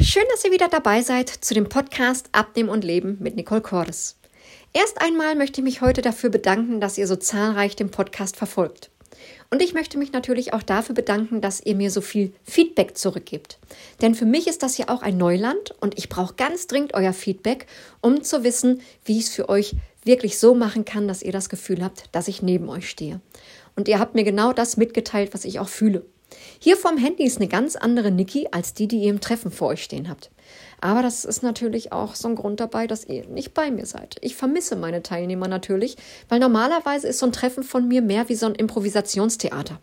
Schön, 0.00 0.22
dass 0.30 0.44
ihr 0.44 0.52
wieder 0.52 0.68
dabei 0.68 1.02
seid 1.02 1.28
zu 1.28 1.54
dem 1.54 1.68
Podcast 1.68 2.28
Abnehmen 2.30 2.68
und 2.68 2.84
Leben 2.84 3.16
mit 3.18 3.34
Nicole 3.34 3.62
Cordes. 3.62 4.16
Erst 4.72 5.02
einmal 5.02 5.34
möchte 5.34 5.60
ich 5.60 5.64
mich 5.64 5.80
heute 5.80 6.02
dafür 6.02 6.30
bedanken, 6.30 6.80
dass 6.80 6.98
ihr 6.98 7.08
so 7.08 7.16
zahlreich 7.16 7.74
den 7.74 7.90
Podcast 7.90 8.36
verfolgt. 8.36 8.90
Und 9.50 9.60
ich 9.60 9.74
möchte 9.74 9.98
mich 9.98 10.12
natürlich 10.12 10.52
auch 10.52 10.62
dafür 10.62 10.94
bedanken, 10.94 11.40
dass 11.40 11.60
ihr 11.60 11.74
mir 11.74 11.90
so 11.90 12.00
viel 12.00 12.32
Feedback 12.44 12.96
zurückgibt. 12.96 13.58
Denn 14.00 14.14
für 14.14 14.24
mich 14.24 14.46
ist 14.46 14.62
das 14.62 14.78
ja 14.78 14.88
auch 14.88 15.02
ein 15.02 15.16
Neuland 15.16 15.74
und 15.80 15.98
ich 15.98 16.08
brauche 16.08 16.34
ganz 16.34 16.68
dringend 16.68 16.94
euer 16.94 17.12
Feedback, 17.12 17.66
um 18.00 18.22
zu 18.22 18.44
wissen, 18.44 18.82
wie 19.04 19.18
ich 19.18 19.24
es 19.24 19.34
für 19.34 19.48
euch 19.48 19.74
wirklich 20.04 20.38
so 20.38 20.54
machen 20.54 20.84
kann, 20.84 21.08
dass 21.08 21.22
ihr 21.22 21.32
das 21.32 21.48
Gefühl 21.48 21.82
habt, 21.82 22.04
dass 22.12 22.28
ich 22.28 22.40
neben 22.40 22.68
euch 22.68 22.88
stehe. 22.88 23.20
Und 23.74 23.88
ihr 23.88 23.98
habt 23.98 24.14
mir 24.14 24.24
genau 24.24 24.52
das 24.52 24.76
mitgeteilt, 24.76 25.34
was 25.34 25.44
ich 25.44 25.58
auch 25.58 25.68
fühle. 25.68 26.04
Hier 26.58 26.76
vorm 26.76 26.96
Handy 26.96 27.24
ist 27.24 27.38
eine 27.38 27.48
ganz 27.48 27.76
andere 27.76 28.10
Niki 28.10 28.48
als 28.50 28.74
die, 28.74 28.88
die 28.88 28.98
ihr 28.98 29.10
im 29.10 29.20
Treffen 29.20 29.50
vor 29.50 29.68
euch 29.68 29.82
stehen 29.82 30.08
habt. 30.08 30.30
Aber 30.80 31.02
das 31.02 31.24
ist 31.24 31.42
natürlich 31.42 31.92
auch 31.92 32.14
so 32.14 32.28
ein 32.28 32.34
Grund 32.34 32.60
dabei, 32.60 32.86
dass 32.86 33.04
ihr 33.04 33.26
nicht 33.28 33.54
bei 33.54 33.70
mir 33.70 33.86
seid. 33.86 34.16
Ich 34.20 34.34
vermisse 34.34 34.76
meine 34.76 35.02
Teilnehmer 35.02 35.48
natürlich, 35.48 35.96
weil 36.28 36.40
normalerweise 36.40 37.08
ist 37.08 37.20
so 37.20 37.26
ein 37.26 37.32
Treffen 37.32 37.62
von 37.62 37.86
mir 37.86 38.02
mehr 38.02 38.28
wie 38.28 38.34
so 38.34 38.46
ein 38.46 38.54
Improvisationstheater. 38.54 39.80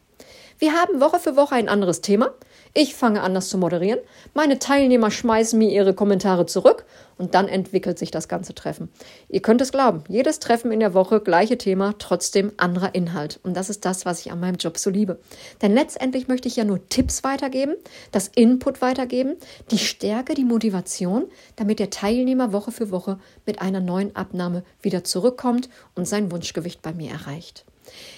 Wir 0.59 0.73
haben 0.73 0.99
Woche 0.99 1.20
für 1.20 1.38
Woche 1.38 1.55
ein 1.55 1.70
anderes 1.70 2.02
Thema. 2.02 2.31
Ich 2.73 2.94
fange 2.94 3.22
an, 3.22 3.34
das 3.34 3.48
zu 3.48 3.58
moderieren. 3.58 4.02
Meine 4.34 4.59
Teilnehmer 4.59 5.09
schmeißen 5.09 5.58
mir 5.58 5.70
ihre 5.70 5.94
Kommentare 5.94 6.48
zurück 6.48 6.84
und 7.18 7.34
dann 7.34 7.48
entwickelt 7.48 7.98
sich 7.98 8.12
das 8.12 8.27
ganze 8.27 8.54
Treffen. 8.54 8.90
Ihr 9.30 9.41
könnt 9.41 9.62
es 9.62 9.72
glauben, 9.72 10.04
jedes 10.09 10.40
Treffen 10.40 10.73
in 10.73 10.82
der 10.82 10.94
Woche, 10.94 11.22
gleiche 11.22 11.58
Thema, 11.58 11.95
trotzdem 11.98 12.52
anderer 12.58 12.94
Inhalt. 12.94 13.40
Und 13.41 13.55
das 13.55 13.70
ist 13.70 13.85
das, 13.85 14.05
was 14.05 14.20
ich 14.20 14.34
an 14.34 14.41
meinem 14.41 14.58
Job 14.58 14.77
so 14.77 14.90
liebe. 14.90 15.22
Denn 15.62 15.73
letztendlich 15.73 16.27
möchte 16.27 16.49
ich 16.49 16.58
ja 16.58 16.66
nur 16.66 16.85
Tipps 16.90 17.23
weitergeben, 17.23 17.76
das 18.12 18.27
Input 18.27 18.82
weitergeben, 18.82 19.38
die 19.71 19.77
Stärke, 19.77 20.34
die 20.34 20.44
Motivation, 20.44 21.23
damit 21.55 21.80
der 21.80 21.90
Teilnehmer 21.90 22.52
Woche 22.52 22.73
für 22.73 22.91
Woche 22.91 23.18
mit 23.46 23.62
einer 23.62 23.79
neuen 23.79 24.13
Abnahme 24.13 24.66
wieder 24.82 25.05
zurückkommt 25.05 25.70
und 25.96 26.05
sein 26.05 26.34
Wunschgewicht 26.34 26.82
bei 26.82 26.91
mir 26.91 27.12
erreicht. 27.12 27.63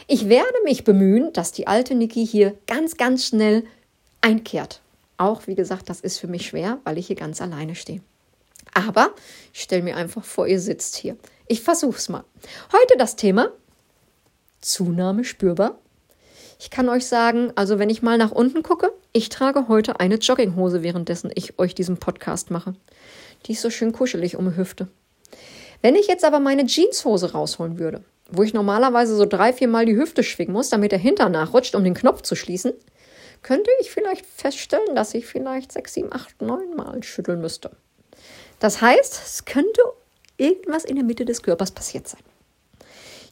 Ich 0.08 0.30
werde 0.30 0.54
mich 0.64 0.84
bemühen, 0.84 1.32
dass 1.34 1.52
die 1.52 1.68
alte 1.68 1.96
Niki 1.96 2.26
hier 2.26 2.58
ganz, 2.68 2.98
ganz 2.98 3.26
schnell 3.26 3.64
einkehrt. 4.22 4.82
Auch, 5.18 5.48
wie 5.48 5.56
gesagt, 5.56 5.90
das 5.90 6.02
ist 6.02 6.18
für 6.18 6.28
mich 6.28 6.48
schwer, 6.48 6.80
weil 6.84 6.98
ich 6.98 7.08
hier 7.08 7.16
ganz 7.16 7.42
alleine 7.42 7.76
stehe. 7.76 8.02
Aber 8.74 9.12
ich 9.54 9.62
stelle 9.62 9.84
mir 9.84 9.96
einfach 9.96 10.24
vor, 10.24 10.48
ihr 10.48 10.60
sitzt 10.60 10.96
hier. 10.96 11.18
Ich 11.48 11.62
versuche 11.62 11.98
es 11.98 12.10
mal. 12.10 12.24
Heute 12.72 12.98
das 12.98 13.16
Thema 13.16 13.52
Zunahme 14.62 15.24
spürbar. 15.24 15.78
Ich 16.60 16.70
kann 16.70 16.90
euch 16.90 17.08
sagen, 17.08 17.52
also 17.56 17.80
wenn 17.80 17.90
ich 17.90 18.04
mal 18.04 18.18
nach 18.18 18.32
unten 18.32 18.62
gucke, 18.62 18.94
ich 19.14 19.30
trage 19.30 19.68
heute 19.68 20.00
eine 20.00 20.16
Jogginghose, 20.16 20.84
währenddessen 20.84 21.32
ich 21.34 21.58
euch 21.58 21.74
diesen 21.74 21.98
Podcast 21.98 22.52
mache. 22.52 22.76
Die 23.46 23.54
ist 23.54 23.62
so 23.62 23.72
schön 23.72 23.92
kuschelig 23.92 24.38
um 24.38 24.50
die 24.50 24.58
Hüfte. 24.58 24.88
Wenn 25.82 25.96
ich 25.96 26.08
jetzt 26.08 26.24
aber 26.24 26.40
meine 26.40 26.68
Jeanshose 26.68 27.32
rausholen 27.32 27.80
würde, 27.80 28.04
wo 28.32 28.44
ich 28.44 28.54
normalerweise 28.54 29.16
so 29.16 29.26
drei, 29.26 29.54
vier 29.54 29.68
Mal 29.68 29.86
die 29.86 29.96
Hüfte 29.96 30.24
schwingen 30.24 30.54
muss, 30.54 30.70
damit 30.70 30.92
der 30.92 31.00
Hintern 31.00 31.32
nachrutscht, 31.32 31.76
um 31.76 31.84
den 31.84 31.94
Knopf 31.94 32.22
zu 32.22 32.36
schließen, 32.36 32.74
könnte 33.44 33.70
ich 33.80 33.92
vielleicht 33.92 34.26
feststellen, 34.26 34.96
dass 34.96 35.14
ich 35.14 35.26
vielleicht 35.26 35.72
sechs, 35.72 35.94
sieben, 35.94 36.14
acht, 36.14 36.42
neun 36.42 36.76
Mal 36.76 37.04
schütteln 37.04 37.42
müsste. 37.42 37.72
Das 38.60 38.82
heißt, 38.82 39.22
es 39.26 39.46
könnte 39.46 39.82
irgendwas 40.38 40.86
in 40.86 40.96
der 40.96 41.06
Mitte 41.06 41.26
des 41.26 41.42
Körpers 41.42 41.72
passiert 41.72 42.08
sein. 42.08 42.22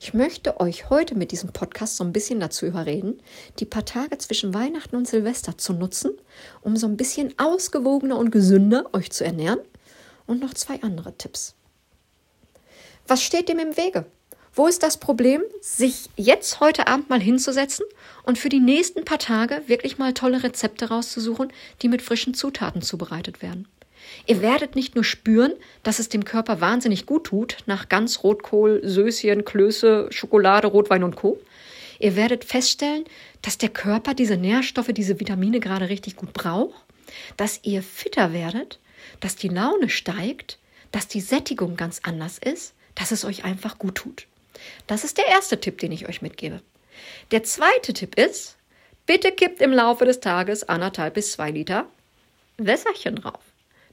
Ich 0.01 0.13
möchte 0.13 0.61
euch 0.61 0.89
heute 0.89 1.15
mit 1.15 1.31
diesem 1.31 1.51
Podcast 1.51 1.97
so 1.97 2.05
ein 2.05 2.13
bisschen 2.13 2.39
dazu 2.39 2.65
überreden, 2.65 3.21
die 3.59 3.65
paar 3.65 3.83
Tage 3.83 4.17
zwischen 4.17 4.53
Weihnachten 4.53 4.95
und 4.95 5.07
Silvester 5.07 5.57
zu 5.57 5.73
nutzen, 5.73 6.11
um 6.61 6.77
so 6.77 6.87
ein 6.87 6.95
bisschen 6.95 7.37
ausgewogener 7.37 8.17
und 8.17 8.31
gesünder 8.31 8.85
euch 8.93 9.11
zu 9.11 9.25
ernähren 9.25 9.59
und 10.25 10.41
noch 10.41 10.53
zwei 10.53 10.81
andere 10.81 11.17
Tipps. 11.17 11.53
Was 13.07 13.21
steht 13.21 13.49
dem 13.49 13.59
im 13.59 13.75
Wege? 13.75 14.05
Wo 14.55 14.67
ist 14.67 14.83
das 14.83 14.97
Problem, 14.97 15.41
sich 15.61 16.09
jetzt 16.15 16.59
heute 16.59 16.87
Abend 16.87 17.09
mal 17.09 17.21
hinzusetzen 17.21 17.85
und 18.23 18.37
für 18.37 18.49
die 18.49 18.59
nächsten 18.59 19.05
paar 19.05 19.19
Tage 19.19 19.61
wirklich 19.67 19.97
mal 19.97 20.13
tolle 20.13 20.43
Rezepte 20.43 20.89
rauszusuchen, 20.89 21.53
die 21.81 21.87
mit 21.87 22.01
frischen 22.01 22.33
Zutaten 22.33 22.81
zubereitet 22.81 23.41
werden? 23.41 23.67
Ihr 24.25 24.41
werdet 24.41 24.75
nicht 24.75 24.95
nur 24.95 25.03
spüren, 25.03 25.53
dass 25.83 25.99
es 25.99 26.09
dem 26.09 26.25
Körper 26.25 26.61
wahnsinnig 26.61 27.05
gut 27.05 27.25
tut, 27.25 27.57
nach 27.67 27.89
ganz 27.89 28.23
Rotkohl, 28.23 28.81
Söschen, 28.83 29.45
Klöße, 29.45 30.07
Schokolade, 30.09 30.67
Rotwein 30.67 31.03
und 31.03 31.15
Co. 31.15 31.39
Ihr 31.99 32.15
werdet 32.15 32.43
feststellen, 32.43 33.03
dass 33.41 33.57
der 33.57 33.69
Körper 33.69 34.13
diese 34.13 34.37
Nährstoffe, 34.37 34.91
diese 34.93 35.19
Vitamine 35.19 35.59
gerade 35.59 35.89
richtig 35.89 36.15
gut 36.15 36.33
braucht, 36.33 36.81
dass 37.37 37.59
ihr 37.63 37.83
fitter 37.83 38.33
werdet, 38.33 38.79
dass 39.19 39.35
die 39.35 39.49
Laune 39.49 39.89
steigt, 39.89 40.57
dass 40.91 41.07
die 41.07 41.21
Sättigung 41.21 41.75
ganz 41.75 42.01
anders 42.03 42.39
ist, 42.39 42.73
dass 42.95 43.11
es 43.11 43.25
euch 43.25 43.43
einfach 43.43 43.77
gut 43.77 43.95
tut. 43.95 44.25
Das 44.87 45.03
ist 45.03 45.17
der 45.17 45.27
erste 45.27 45.59
Tipp, 45.59 45.77
den 45.79 45.91
ich 45.91 46.07
euch 46.07 46.21
mitgebe. 46.21 46.61
Der 47.31 47.43
zweite 47.43 47.93
Tipp 47.93 48.15
ist, 48.15 48.57
bitte 49.05 49.31
kippt 49.31 49.61
im 49.61 49.71
Laufe 49.71 50.05
des 50.05 50.19
Tages 50.19 50.67
anderthalb 50.67 51.13
bis 51.13 51.31
zwei 51.31 51.51
Liter 51.51 51.85
Wässerchen 52.57 53.15
drauf. 53.15 53.41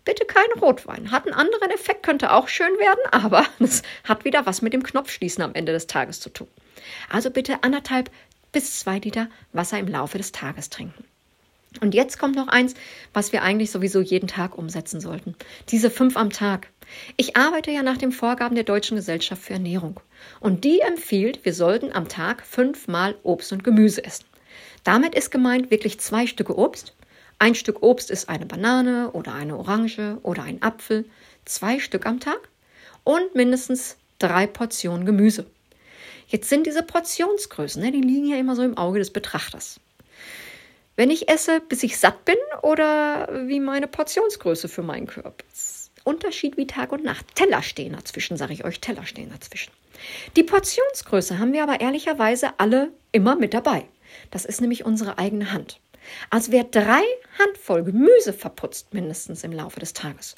Bitte 0.04 0.24
kein 0.24 0.60
Rotwein. 0.60 1.10
Hat 1.10 1.26
einen 1.26 1.34
anderen 1.34 1.70
Effekt, 1.70 2.04
könnte 2.04 2.32
auch 2.32 2.48
schön 2.48 2.78
werden, 2.78 3.00
aber 3.10 3.44
es 3.58 3.82
hat 4.04 4.24
wieder 4.24 4.46
was 4.46 4.62
mit 4.62 4.72
dem 4.72 4.82
Knopfschließen 4.82 5.42
am 5.42 5.54
Ende 5.54 5.72
des 5.72 5.86
Tages 5.86 6.20
zu 6.20 6.30
tun. 6.30 6.48
Also 7.10 7.30
bitte 7.30 7.62
anderthalb 7.62 8.10
bis 8.52 8.78
zwei 8.78 8.98
Liter 8.98 9.28
Wasser 9.52 9.78
im 9.78 9.88
Laufe 9.88 10.18
des 10.18 10.32
Tages 10.32 10.70
trinken. 10.70 11.04
Und 11.80 11.94
jetzt 11.94 12.18
kommt 12.18 12.36
noch 12.36 12.48
eins, 12.48 12.74
was 13.12 13.32
wir 13.32 13.42
eigentlich 13.42 13.70
sowieso 13.70 14.00
jeden 14.00 14.28
Tag 14.28 14.56
umsetzen 14.56 15.00
sollten. 15.00 15.34
Diese 15.68 15.90
fünf 15.90 16.16
am 16.16 16.30
Tag. 16.30 16.68
Ich 17.16 17.36
arbeite 17.36 17.70
ja 17.70 17.82
nach 17.82 17.96
den 17.96 18.12
Vorgaben 18.12 18.54
der 18.54 18.64
Deutschen 18.64 18.96
Gesellschaft 18.96 19.42
für 19.42 19.54
Ernährung. 19.54 20.00
Und 20.40 20.64
die 20.64 20.80
empfiehlt, 20.80 21.44
wir 21.44 21.52
sollten 21.52 21.92
am 21.92 22.08
Tag 22.08 22.44
fünfmal 22.44 23.16
Obst 23.22 23.52
und 23.52 23.64
Gemüse 23.64 24.04
essen. 24.04 24.24
Damit 24.84 25.14
ist 25.14 25.30
gemeint 25.30 25.70
wirklich 25.70 25.98
zwei 26.00 26.26
Stücke 26.26 26.56
Obst. 26.56 26.94
Ein 27.38 27.54
Stück 27.54 27.82
Obst 27.82 28.10
ist 28.10 28.28
eine 28.28 28.46
Banane 28.46 29.10
oder 29.10 29.34
eine 29.34 29.56
Orange 29.56 30.18
oder 30.22 30.42
ein 30.42 30.62
Apfel. 30.62 31.04
Zwei 31.44 31.80
Stück 31.80 32.06
am 32.06 32.20
Tag. 32.20 32.48
Und 33.04 33.34
mindestens 33.34 33.96
drei 34.18 34.46
Portionen 34.46 35.06
Gemüse. 35.06 35.46
Jetzt 36.28 36.48
sind 36.48 36.66
diese 36.66 36.82
Portionsgrößen, 36.82 37.80
ne, 37.80 37.92
die 37.92 38.00
liegen 38.00 38.26
ja 38.26 38.36
immer 38.36 38.56
so 38.56 38.62
im 38.62 38.76
Auge 38.76 38.98
des 38.98 39.12
Betrachters. 39.12 39.80
Wenn 40.96 41.10
ich 41.10 41.28
esse, 41.28 41.60
bis 41.60 41.82
ich 41.82 41.98
satt 41.98 42.24
bin 42.24 42.36
oder 42.62 43.28
wie 43.46 43.60
meine 43.60 43.86
Portionsgröße 43.86 44.68
für 44.68 44.82
meinen 44.82 45.06
Körper. 45.06 45.44
Unterschied 46.04 46.56
wie 46.56 46.66
Tag 46.66 46.92
und 46.92 47.04
Nacht. 47.04 47.34
Teller 47.34 47.62
stehen 47.62 47.92
dazwischen, 47.92 48.36
sage 48.36 48.52
ich 48.52 48.64
euch, 48.64 48.80
Teller 48.80 49.04
stehen 49.04 49.30
dazwischen. 49.30 49.72
Die 50.36 50.42
Portionsgröße 50.42 51.38
haben 51.38 51.52
wir 51.52 51.62
aber 51.62 51.80
ehrlicherweise 51.80 52.58
alle 52.58 52.92
immer 53.12 53.36
mit 53.36 53.54
dabei. 53.54 53.84
Das 54.30 54.44
ist 54.44 54.60
nämlich 54.60 54.84
unsere 54.84 55.18
eigene 55.18 55.52
Hand. 55.52 55.80
Also 56.30 56.52
wer 56.52 56.64
drei 56.64 57.02
Handvoll 57.38 57.82
Gemüse 57.82 58.32
verputzt, 58.32 58.94
mindestens 58.94 59.42
im 59.42 59.52
Laufe 59.52 59.80
des 59.80 59.92
Tages, 59.92 60.36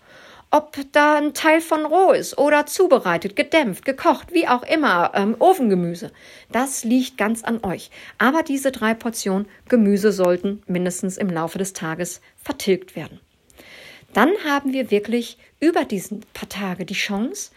ob 0.50 0.78
da 0.92 1.19
ein 1.19 1.34
Teil 1.34 1.60
von 1.60 1.84
roh 1.84 2.12
ist 2.12 2.38
oder 2.38 2.66
zubereitet, 2.66 3.36
gedämpft, 3.36 3.84
gekocht, 3.84 4.32
wie 4.32 4.48
auch 4.48 4.62
immer, 4.62 5.12
ähm, 5.14 5.36
Ofengemüse. 5.38 6.10
Das 6.50 6.84
liegt 6.84 7.19
ganz 7.19 7.44
an 7.44 7.62
euch. 7.64 7.91
Aber 8.16 8.42
diese 8.42 8.72
drei 8.72 8.94
Portionen 8.94 9.47
Gemüse 9.69 10.10
sollten 10.10 10.62
mindestens 10.66 11.19
im 11.19 11.28
Laufe 11.28 11.58
des 11.58 11.75
Tages 11.75 12.20
vertilgt 12.42 12.97
werden. 12.97 13.20
Dann 14.14 14.31
haben 14.47 14.72
wir 14.72 14.91
wirklich 14.91 15.37
über 15.60 15.84
diesen 15.84 16.20
paar 16.32 16.48
Tage 16.48 16.87
die 16.87 16.94
Chance, 16.94 17.50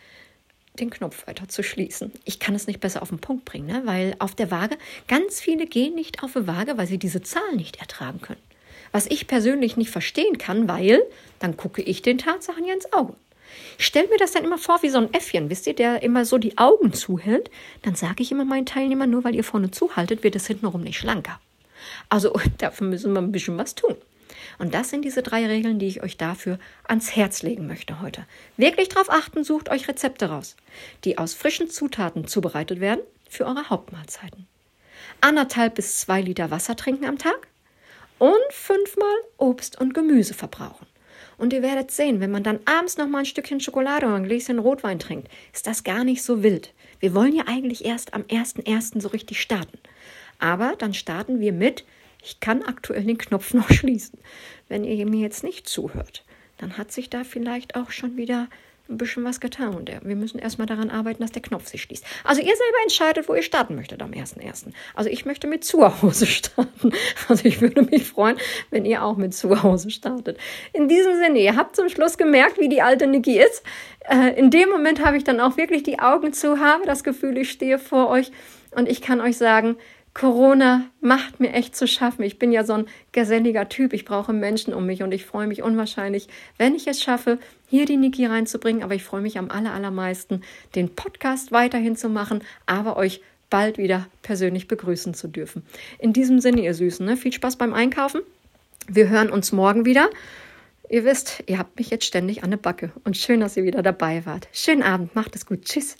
den 0.79 0.89
Knopf 0.89 1.27
weiter 1.27 1.47
zu 1.47 1.63
schließen. 1.63 2.11
Ich 2.25 2.39
kann 2.39 2.55
es 2.55 2.67
nicht 2.67 2.79
besser 2.79 3.01
auf 3.01 3.09
den 3.09 3.19
Punkt 3.19 3.45
bringen, 3.45 3.67
ne? 3.67 3.81
weil 3.85 4.15
auf 4.19 4.35
der 4.35 4.51
Waage 4.51 4.77
ganz 5.07 5.39
viele 5.39 5.65
gehen 5.65 5.95
nicht 5.95 6.23
auf 6.23 6.33
die 6.33 6.47
Waage, 6.47 6.77
weil 6.77 6.87
sie 6.87 6.97
diese 6.97 7.21
Zahl 7.21 7.55
nicht 7.55 7.79
ertragen 7.79 8.21
können. 8.21 8.41
Was 8.91 9.07
ich 9.07 9.27
persönlich 9.27 9.77
nicht 9.77 9.89
verstehen 9.89 10.37
kann, 10.37 10.67
weil 10.67 11.01
dann 11.39 11.57
gucke 11.57 11.81
ich 11.81 12.01
den 12.01 12.17
Tatsachen 12.17 12.65
ja 12.65 12.73
ins 12.73 12.91
Auge. 12.93 13.15
Ich 13.77 13.93
mir 13.93 14.17
das 14.17 14.31
dann 14.31 14.43
immer 14.43 14.57
vor 14.57 14.81
wie 14.83 14.89
so 14.89 14.97
ein 14.97 15.13
Äffchen, 15.13 15.49
wisst 15.49 15.67
ihr, 15.67 15.73
der 15.73 16.03
immer 16.03 16.25
so 16.25 16.37
die 16.37 16.57
Augen 16.57 16.93
zuhält. 16.93 17.49
Dann 17.81 17.95
sage 17.95 18.23
ich 18.23 18.31
immer 18.31 18.45
meinen 18.45 18.65
Teilnehmern, 18.65 19.09
nur 19.09 19.23
weil 19.23 19.35
ihr 19.35 19.43
vorne 19.43 19.71
zuhaltet, 19.71 20.23
wird 20.23 20.35
es 20.35 20.47
hintenrum 20.47 20.81
nicht 20.81 20.99
schlanker. 20.99 21.39
Also 22.09 22.33
dafür 22.57 22.87
müssen 22.87 23.13
wir 23.13 23.21
ein 23.21 23.31
bisschen 23.31 23.57
was 23.57 23.75
tun. 23.75 23.95
Und 24.59 24.73
das 24.73 24.89
sind 24.89 25.03
diese 25.03 25.23
drei 25.23 25.45
Regeln, 25.47 25.79
die 25.79 25.87
ich 25.87 26.03
euch 26.03 26.17
dafür 26.17 26.59
ans 26.83 27.15
Herz 27.15 27.41
legen 27.41 27.67
möchte 27.67 28.01
heute. 28.01 28.25
Wirklich 28.57 28.89
darauf 28.89 29.09
achten, 29.09 29.43
sucht 29.43 29.69
euch 29.69 29.87
Rezepte 29.87 30.29
raus, 30.29 30.55
die 31.03 31.17
aus 31.17 31.33
frischen 31.33 31.69
Zutaten 31.69 32.27
zubereitet 32.27 32.79
werden 32.79 33.01
für 33.29 33.45
eure 33.45 33.69
Hauptmahlzeiten. 33.69 34.47
Anderthalb 35.19 35.75
bis 35.75 35.99
zwei 35.99 36.21
Liter 36.21 36.51
Wasser 36.51 36.75
trinken 36.75 37.05
am 37.05 37.17
Tag 37.17 37.47
und 38.21 38.51
fünfmal 38.53 39.15
Obst 39.37 39.81
und 39.81 39.95
Gemüse 39.95 40.35
verbrauchen. 40.35 40.85
Und 41.39 41.53
ihr 41.53 41.63
werdet 41.63 41.89
sehen, 41.89 42.19
wenn 42.19 42.29
man 42.29 42.43
dann 42.43 42.59
abends 42.65 42.97
noch 42.97 43.07
mal 43.07 43.19
ein 43.19 43.25
Stückchen 43.25 43.59
Schokolade 43.59 44.05
oder 44.05 44.13
ein 44.13 44.25
Gläschen 44.25 44.59
Rotwein 44.59 44.99
trinkt, 44.99 45.27
ist 45.51 45.65
das 45.65 45.83
gar 45.83 46.03
nicht 46.03 46.21
so 46.21 46.43
wild. 46.43 46.71
Wir 46.99 47.15
wollen 47.15 47.35
ja 47.35 47.45
eigentlich 47.47 47.83
erst 47.83 48.13
am 48.13 48.21
1.1. 48.21 49.01
so 49.01 49.07
richtig 49.07 49.41
starten. 49.41 49.79
Aber 50.37 50.75
dann 50.77 50.93
starten 50.93 51.39
wir 51.39 51.51
mit, 51.51 51.83
ich 52.23 52.39
kann 52.39 52.61
aktuell 52.61 53.05
den 53.05 53.17
Knopf 53.17 53.55
noch 53.55 53.69
schließen. 53.71 54.19
Wenn 54.69 54.83
ihr 54.83 55.07
mir 55.07 55.21
jetzt 55.21 55.43
nicht 55.43 55.67
zuhört, 55.67 56.23
dann 56.59 56.77
hat 56.77 56.91
sich 56.91 57.09
da 57.09 57.23
vielleicht 57.23 57.75
auch 57.75 57.89
schon 57.89 58.17
wieder 58.17 58.49
ein 58.91 58.97
bisschen 58.97 59.23
was 59.23 59.39
getan. 59.39 59.73
Und 59.73 59.89
wir 59.89 60.15
müssen 60.15 60.39
erstmal 60.39 60.67
daran 60.67 60.89
arbeiten, 60.89 61.21
dass 61.21 61.31
der 61.31 61.41
Knopf 61.41 61.67
sich 61.67 61.81
schließt. 61.81 62.05
Also 62.23 62.41
ihr 62.41 62.55
selber 62.55 62.77
entscheidet, 62.83 63.27
wo 63.27 63.33
ihr 63.33 63.41
starten 63.41 63.75
möchtet 63.75 64.01
am 64.01 64.11
1.1. 64.11 64.71
Also 64.93 65.09
ich 65.09 65.25
möchte 65.25 65.47
mit 65.47 65.63
Zuhause 65.63 66.25
starten. 66.27 66.91
Also 67.27 67.45
ich 67.45 67.61
würde 67.61 67.81
mich 67.83 68.07
freuen, 68.07 68.37
wenn 68.69 68.85
ihr 68.85 69.03
auch 69.03 69.17
mit 69.17 69.33
Zuhause 69.33 69.89
startet. 69.89 70.37
In 70.73 70.87
diesem 70.87 71.15
Sinne, 71.17 71.39
ihr 71.39 71.55
habt 71.55 71.75
zum 71.75 71.89
Schluss 71.89 72.17
gemerkt, 72.17 72.59
wie 72.59 72.69
die 72.69 72.81
alte 72.81 73.07
Niki 73.07 73.39
ist. 73.39 73.63
Äh, 74.01 74.37
in 74.37 74.49
dem 74.49 74.69
Moment 74.69 75.03
habe 75.03 75.17
ich 75.17 75.23
dann 75.23 75.39
auch 75.39 75.57
wirklich 75.57 75.83
die 75.83 75.99
Augen 75.99 76.33
zu, 76.33 76.59
habe 76.59 76.85
das 76.85 77.03
Gefühl, 77.03 77.37
ich 77.37 77.51
stehe 77.51 77.79
vor 77.79 78.09
euch 78.09 78.31
und 78.71 78.89
ich 78.89 79.01
kann 79.01 79.21
euch 79.21 79.37
sagen, 79.37 79.77
Corona 80.13 80.85
macht 80.99 81.39
mir 81.39 81.53
echt 81.53 81.75
zu 81.75 81.87
schaffen. 81.87 82.23
Ich 82.23 82.37
bin 82.37 82.51
ja 82.51 82.65
so 82.65 82.73
ein 82.73 82.85
geselliger 83.13 83.69
Typ. 83.69 83.93
Ich 83.93 84.03
brauche 84.03 84.33
Menschen 84.33 84.73
um 84.73 84.85
mich 84.85 85.03
und 85.03 85.13
ich 85.13 85.25
freue 85.25 85.47
mich 85.47 85.63
unwahrscheinlich, 85.63 86.27
wenn 86.57 86.75
ich 86.75 86.87
es 86.87 87.01
schaffe, 87.01 87.39
hier 87.67 87.85
die 87.85 87.97
Niki 87.97 88.25
reinzubringen. 88.25 88.83
Aber 88.83 88.93
ich 88.93 89.03
freue 89.03 89.21
mich 89.21 89.37
am 89.37 89.49
allermeisten, 89.49 90.41
den 90.75 90.93
Podcast 90.93 91.51
weiterhin 91.51 91.95
zu 91.95 92.09
machen, 92.09 92.43
aber 92.65 92.97
euch 92.97 93.21
bald 93.49 93.77
wieder 93.77 94.07
persönlich 94.21 94.67
begrüßen 94.67 95.13
zu 95.13 95.27
dürfen. 95.27 95.63
In 95.99 96.13
diesem 96.13 96.39
Sinne, 96.39 96.61
ihr 96.61 96.73
Süßen, 96.73 97.05
ne? 97.05 97.15
viel 97.17 97.33
Spaß 97.33 97.57
beim 97.57 97.73
Einkaufen. 97.73 98.21
Wir 98.87 99.09
hören 99.09 99.29
uns 99.29 99.51
morgen 99.51 99.85
wieder. 99.85 100.09
Ihr 100.89 101.05
wisst, 101.05 101.43
ihr 101.47 101.57
habt 101.57 101.77
mich 101.77 101.89
jetzt 101.89 102.05
ständig 102.05 102.43
an 102.43 102.49
der 102.49 102.57
Backe 102.57 102.91
und 103.05 103.15
schön, 103.15 103.39
dass 103.39 103.55
ihr 103.55 103.63
wieder 103.63 103.81
dabei 103.81 104.25
wart. 104.25 104.49
Schönen 104.51 104.83
Abend, 104.83 105.15
macht 105.15 105.35
es 105.35 105.45
gut. 105.45 105.63
Tschüss. 105.63 105.95